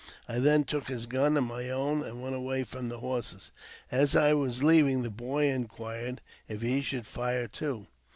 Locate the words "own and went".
1.69-2.33